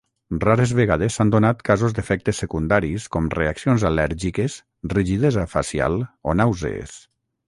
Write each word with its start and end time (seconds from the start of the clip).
Rares 0.43 0.71
vegades 0.77 1.15
s'han 1.17 1.33
donat 1.33 1.59
casos 1.67 1.91
d'efectes 1.97 2.39
secundaris 2.43 3.05
com 3.15 3.27
reaccions 3.39 3.85
al·lèrgiques, 3.91 4.55
rigidesa 4.95 5.45
facial 5.53 5.99
o 6.31 6.35
nàusees. 6.41 6.97